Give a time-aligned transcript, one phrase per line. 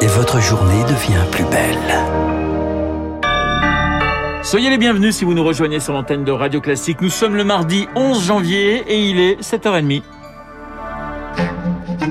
[0.00, 1.98] Et votre journée devient plus belle.
[4.44, 7.00] Soyez les bienvenus si vous nous rejoignez sur l'antenne de Radio Classique.
[7.00, 10.02] Nous sommes le mardi 11 janvier et il est 7h30.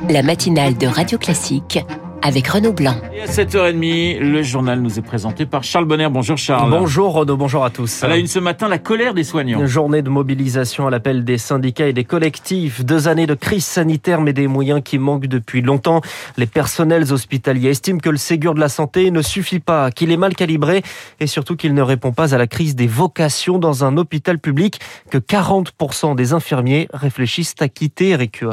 [0.10, 1.80] La matinale de Radio Classique
[2.28, 2.96] avec Renaud Blanc.
[3.16, 6.10] Et à 7h30, le journal nous est présenté par Charles Bonner.
[6.10, 6.70] Bonjour Charles.
[6.70, 8.04] Bonjour Renaud, bonjour à tous.
[8.04, 9.62] À la une ce matin, la colère des soignants.
[9.62, 12.84] Une journée de mobilisation à l'appel des syndicats et des collectifs.
[12.84, 16.02] Deux années de crise sanitaire, mais des moyens qui manquent depuis longtemps.
[16.36, 20.18] Les personnels hospitaliers estiment que le Ségur de la santé ne suffit pas, qu'il est
[20.18, 20.84] mal calibré
[21.22, 24.82] et surtout qu'il ne répond pas à la crise des vocations dans un hôpital public
[25.10, 28.44] que 40% des infirmiers réfléchissent à quitter Eric.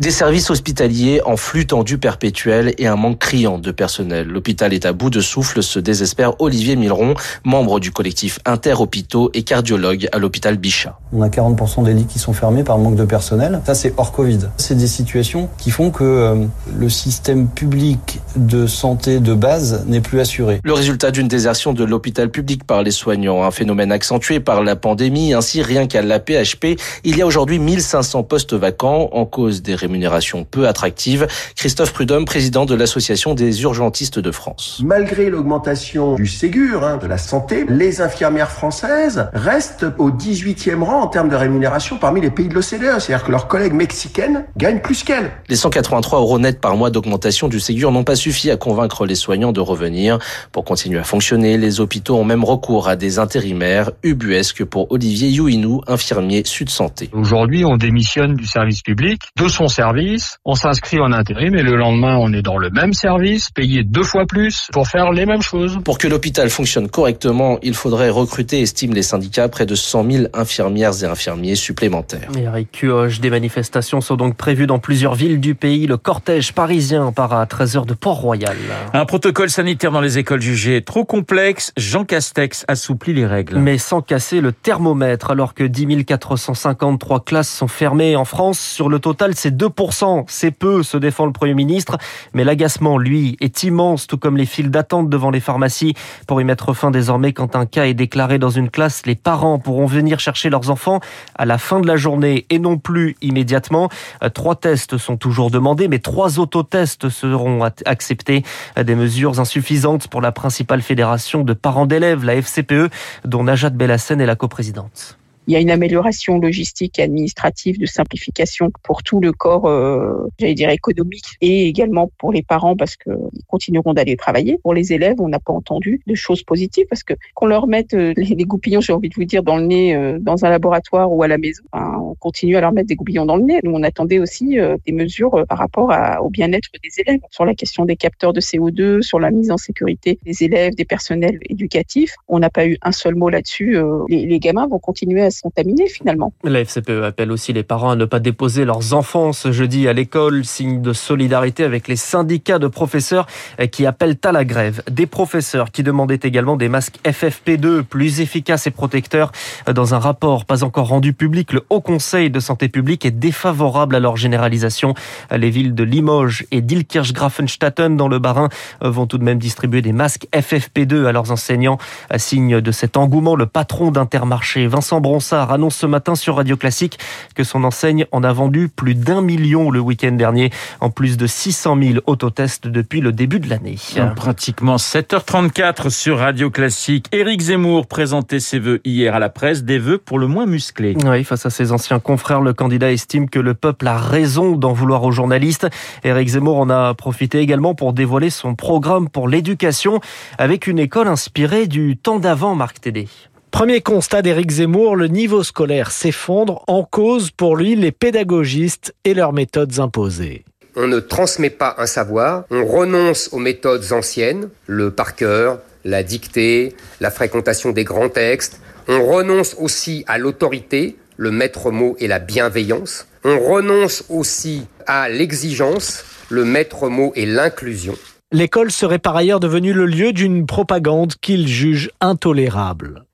[0.00, 4.28] Des services hospitaliers en flux tendu perpétuel et un manque criant de personnel.
[4.28, 9.42] L'hôpital est à bout de souffle, se désespère Olivier Milleron, membre du collectif Interhôpitaux et
[9.42, 10.96] cardiologue à l'hôpital Bichat.
[11.12, 13.60] On a 40% des lits qui sont fermés par manque de personnel.
[13.66, 14.38] Ça, c'est hors Covid.
[14.56, 16.44] C'est des situations qui font que euh,
[16.78, 20.60] le système public de santé de base n'est plus assuré.
[20.62, 24.76] Le résultat d'une désertion de l'hôpital public par les soignants, un phénomène accentué par la
[24.76, 25.34] pandémie.
[25.34, 30.44] Ainsi, rien qu'à l'APHP, il y a aujourd'hui 1500 postes vacants en cause des rémunération
[30.44, 31.26] peu attractive.
[31.56, 34.82] Christophe Prudhomme, président de l'Association des urgentistes de France.
[34.84, 41.00] Malgré l'augmentation du Ségur, hein, de la santé, les infirmières françaises restent au 18e rang
[41.00, 43.00] en termes de rémunération parmi les pays de l'OCDE.
[43.00, 45.30] C'est-à-dire que leurs collègues mexicaines gagnent plus qu'elles.
[45.48, 49.14] Les 183 euros nets par mois d'augmentation du Ségur n'ont pas suffi à convaincre les
[49.14, 50.18] soignants de revenir.
[50.52, 55.28] Pour continuer à fonctionner, les hôpitaux ont même recours à des intérimaires, ubuesques pour Olivier
[55.30, 57.08] Youinou, infirmier Sud Santé.
[57.14, 61.76] Aujourd'hui, on démissionne du service public de son service, on s'inscrit en intérim et le
[61.76, 65.40] lendemain on est dans le même service, payé deux fois plus pour faire les mêmes
[65.40, 65.78] choses.
[65.84, 70.24] Pour que l'hôpital fonctionne correctement, il faudrait recruter, estiment les syndicats, près de 100 000
[70.34, 72.28] infirmières et infirmiers supplémentaires.
[72.36, 75.86] Eric Cuoche, des manifestations sont donc prévues dans plusieurs villes du pays.
[75.86, 78.56] Le cortège parisien part à 13h de Port-Royal.
[78.92, 81.72] Un protocole sanitaire dans les écoles jugées trop complexe.
[81.76, 83.58] Jean Castex assouplit les règles.
[83.58, 88.88] Mais sans casser le thermomètre, alors que 10 453 classes sont fermées en France, sur
[88.88, 91.98] le total, c'est 2 c'est peu, se défend le Premier ministre,
[92.34, 95.94] mais l'agacement, lui, est immense, tout comme les files d'attente devant les pharmacies.
[96.26, 99.58] Pour y mettre fin désormais, quand un cas est déclaré dans une classe, les parents
[99.58, 101.00] pourront venir chercher leurs enfants
[101.36, 103.88] à la fin de la journée et non plus immédiatement.
[104.22, 108.42] Euh, trois tests sont toujours demandés, mais trois autotests seront acceptés.
[108.78, 112.90] Euh, des mesures insuffisantes pour la principale fédération de parents d'élèves, la FCPE,
[113.24, 115.18] dont Najat Bellassène est la coprésidente.
[115.48, 120.28] Il y a une amélioration logistique et administrative de simplification pour tout le corps, euh,
[120.38, 123.14] j'allais dire économique, et également pour les parents parce qu'ils
[123.46, 124.58] continueront d'aller travailler.
[124.62, 127.94] Pour les élèves, on n'a pas entendu de choses positives parce que qu'on leur mette
[127.94, 131.10] euh, les, goupillons, j'ai envie de vous dire, dans le nez, euh, dans un laboratoire
[131.10, 133.60] ou à la maison, on continue à leur mettre des goupillons dans le nez.
[133.64, 135.90] Nous, on attendait aussi des mesures par rapport
[136.20, 139.56] au bien-être des élèves sur la question des capteurs de CO2, sur la mise en
[139.56, 142.14] sécurité des élèves, des personnels éducatifs.
[142.28, 143.78] On n'a pas eu un seul mot là-dessus.
[144.08, 146.32] Les gamins vont continuer à contaminés finalement.
[146.44, 149.92] La FCPE appelle aussi les parents à ne pas déposer leurs enfants ce jeudi à
[149.92, 153.26] l'école, signe de solidarité avec les syndicats de professeurs
[153.72, 154.82] qui appellent à la grève.
[154.90, 159.32] Des professeurs qui demandaient également des masques FFP2 plus efficaces et protecteurs.
[159.72, 163.94] Dans un rapport pas encore rendu public, le Haut Conseil de santé publique est défavorable
[163.94, 164.94] à leur généralisation.
[165.30, 168.48] Les villes de Limoges et d'Ilkirch-Grafenstatten dans le Bas-Rhin
[168.80, 171.78] vont tout de même distribuer des masques FFP2 à leurs enseignants.
[172.16, 176.98] Signe de cet engouement, le patron d'Intermarché, Vincent Bronson, annonce ce matin sur Radio Classique
[177.34, 180.50] que son enseigne en a vendu plus d'un million le week-end dernier,
[180.80, 183.76] en plus de 600 000 autotests depuis le début de l'année.
[184.16, 187.06] Pratiquement 7h34 sur Radio Classique.
[187.12, 190.96] Éric Zemmour présentait ses vœux hier à la presse, des vœux pour le moins musclés.
[191.04, 194.72] Oui, face à ses anciens confrères, le candidat estime que le peuple a raison d'en
[194.72, 195.68] vouloir aux journalistes.
[196.04, 200.00] Éric Zemmour en a profité également pour dévoiler son programme pour l'éducation
[200.38, 203.08] avec une école inspirée du temps d'avant, Marc Tédé.
[203.50, 209.14] Premier constat d'Éric Zemmour, le niveau scolaire s'effondre en cause pour lui les pédagogistes et
[209.14, 210.44] leurs méthodes imposées.
[210.76, 216.02] On ne transmet pas un savoir, on renonce aux méthodes anciennes, le par cœur, la
[216.02, 222.06] dictée, la fréquentation des grands textes, on renonce aussi à l'autorité, le maître mot et
[222.06, 227.94] la bienveillance, on renonce aussi à l'exigence, le maître mot et l'inclusion.
[228.30, 233.04] L'école serait par ailleurs devenue le lieu d'une propagande qu'il juge intolérable.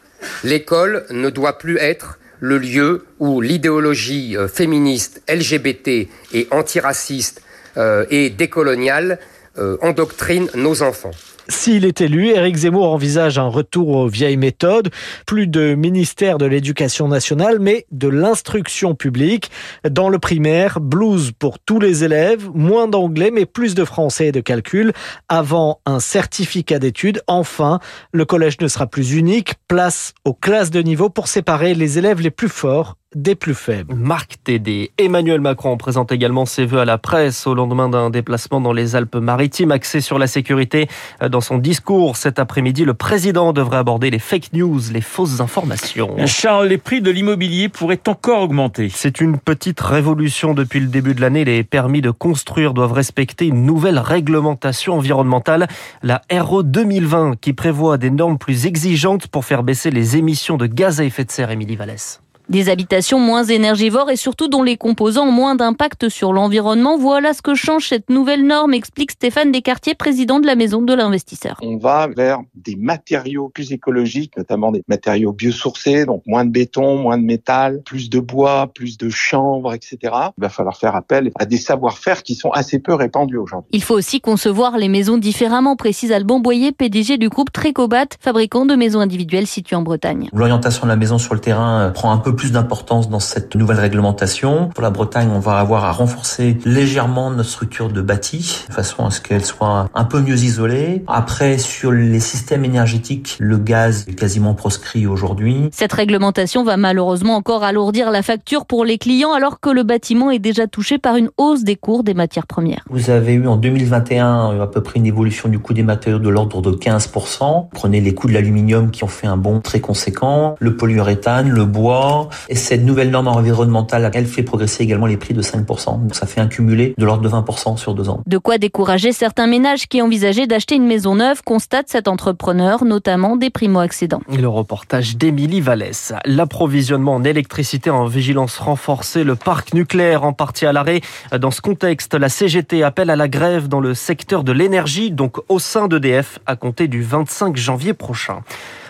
[0.42, 7.42] L'école ne doit plus être le lieu où l'idéologie euh, féministe, LGBT et antiraciste
[7.76, 9.18] euh, et décoloniale
[9.58, 11.12] euh, endoctrine nos enfants.
[11.48, 14.90] S'il est élu, Éric Zemmour envisage un retour aux vieilles méthodes,
[15.26, 19.50] plus de ministère de l'éducation nationale, mais de l'instruction publique.
[19.88, 24.32] Dans le primaire, blues pour tous les élèves, moins d'anglais, mais plus de français et
[24.32, 24.92] de calcul.
[25.28, 27.78] Avant un certificat d'études, enfin,
[28.12, 29.54] le collège ne sera plus unique.
[29.68, 33.94] Place aux classes de niveau pour séparer les élèves les plus forts des plus faibles.
[33.94, 34.90] Marc Tédé.
[34.98, 38.96] Emmanuel Macron présente également ses vœux à la presse au lendemain d'un déplacement dans les
[38.96, 40.88] Alpes-Maritimes axé sur la sécurité.
[41.30, 46.16] Dans son discours cet après-midi, le président devrait aborder les fake news, les fausses informations.
[46.26, 48.90] Charles, les prix de l'immobilier pourraient encore augmenter.
[48.92, 51.44] C'est une petite révolution depuis le début de l'année.
[51.44, 55.68] Les permis de construire doivent respecter une nouvelle réglementation environnementale,
[56.02, 60.66] la RE 2020, qui prévoit des normes plus exigeantes pour faire baisser les émissions de
[60.66, 62.23] gaz à effet de serre, Émilie Vallès.
[62.48, 66.98] Des habitations moins énergivores et surtout dont les composants ont moins d'impact sur l'environnement.
[66.98, 70.92] Voilà ce que change cette nouvelle norme, explique Stéphane Descartiers, président de la Maison de
[70.92, 71.56] l'Investisseur.
[71.62, 76.98] On va vers des matériaux plus écologiques, notamment des matériaux biosourcés, donc moins de béton,
[76.98, 79.96] moins de métal, plus de bois, plus de chanvre, etc.
[80.02, 83.70] Il va falloir faire appel à des savoir-faire qui sont assez peu répandus aujourd'hui.
[83.72, 88.66] Il faut aussi concevoir les maisons différemment, précise Alban Boyer, PDG du groupe Trécobat, fabricant
[88.66, 90.28] de maisons individuelles situées en Bretagne.
[90.32, 93.80] L'orientation de la maison sur le terrain prend un peu plus d'importance dans cette nouvelle
[93.80, 94.68] réglementation.
[94.74, 99.06] Pour la Bretagne, on va avoir à renforcer légèrement notre structure de bâti, de façon
[99.06, 101.04] à ce qu'elle soit un peu mieux isolée.
[101.06, 105.68] Après, sur les systèmes énergétiques, le gaz est quasiment proscrit aujourd'hui.
[105.72, 110.30] Cette réglementation va malheureusement encore alourdir la facture pour les clients alors que le bâtiment
[110.30, 112.84] est déjà touché par une hausse des cours des matières premières.
[112.90, 116.28] Vous avez eu en 2021 à peu près une évolution du coût des matériaux de
[116.28, 117.68] l'ordre de 15%.
[117.72, 121.64] Prenez les coûts de l'aluminium qui ont fait un bond très conséquent, le polyuréthane, le
[121.64, 126.02] bois, et cette nouvelle norme environnementale, elle fait progresser également les prix de 5%.
[126.02, 128.22] Donc ça fait un cumulé de l'ordre de 20% sur deux ans.
[128.26, 133.36] De quoi décourager certains ménages qui envisageaient d'acheter une maison neuve, constate cet entrepreneur, notamment
[133.36, 134.22] des primo-accédants.
[134.28, 136.12] Le reportage d'Émilie Vallès.
[136.24, 141.00] L'approvisionnement en électricité en vigilance renforcée, le parc nucléaire en partie à l'arrêt.
[141.38, 145.38] Dans ce contexte, la CGT appelle à la grève dans le secteur de l'énergie, donc
[145.48, 148.40] au sein d'EDF, à compter du 25 janvier prochain.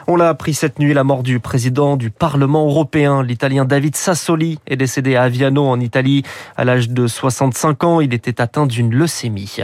[0.06, 4.58] On l'a appris cette nuit, la mort du président du Parlement européen, l'italien David Sassoli,
[4.66, 6.22] est décédé à Aviano en Italie
[6.56, 8.00] à l'âge de 65 ans.
[8.02, 9.56] Il était atteint d'une leucémie.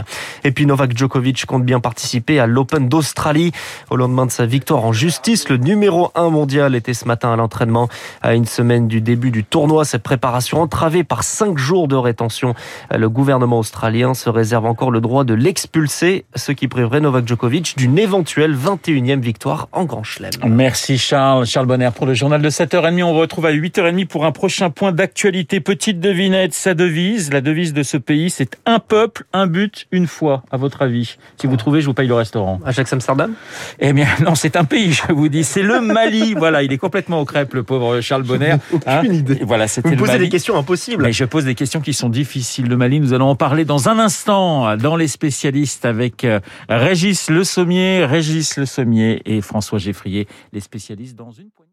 [0.43, 3.53] Et puis Novak Djokovic compte bien participer à l'Open d'Australie.
[3.91, 7.37] Au lendemain de sa victoire en justice, le numéro 1 mondial était ce matin à
[7.37, 7.91] l'entraînement.
[8.23, 12.55] À une semaine du début du tournoi, cette préparation entravée par cinq jours de rétention.
[12.91, 17.77] Le gouvernement australien se réserve encore le droit de l'expulser, ce qui priverait Novak Djokovic
[17.77, 20.30] d'une éventuelle 21e victoire en Grand Chelem.
[20.47, 21.47] Merci Charles.
[21.47, 23.03] Charles Bonner pour le journal de 7h30.
[23.03, 25.61] On vous retrouve à 8h30 pour un prochain point d'actualité.
[25.61, 30.07] Petite devinette, sa devise, la devise de ce pays, c'est un peuple, un but, une
[30.07, 31.17] fois, à votre avis.
[31.41, 32.61] Si vous trouvez, je vous paye le restaurant.
[32.65, 33.33] Ajax Amsterdam
[33.79, 35.45] Eh bien, non, c'est un pays, je vous dis.
[35.45, 36.35] C'est le Mali.
[36.37, 38.57] voilà, il est complètement au crêpe, le pauvre Charles Bonner.
[38.73, 39.39] Aucune hein idée.
[39.41, 41.03] Et voilà, c'était vous posez des questions impossibles.
[41.03, 42.69] Mais je pose des questions qui sont difficiles.
[42.69, 47.31] Le Mali, nous allons en parler dans un instant dans les spécialistes avec euh, Régis
[47.31, 50.20] Le Sommier, Régis Le Sommier et François Geffrier,
[50.53, 51.69] les spécialistes dans une poignée.